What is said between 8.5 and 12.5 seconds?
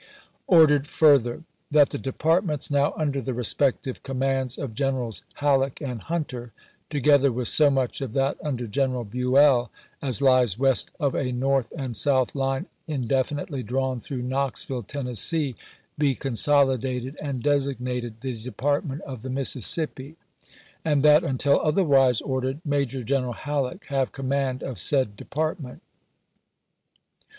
General Buell as lies west of a north and south